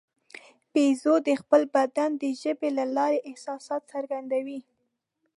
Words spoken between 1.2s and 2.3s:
د خپل بدن د